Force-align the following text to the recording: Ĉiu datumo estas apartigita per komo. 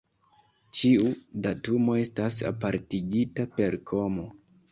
Ĉiu 0.77 1.09
datumo 1.47 1.97
estas 2.05 2.41
apartigita 2.51 3.47
per 3.59 3.79
komo. 3.93 4.27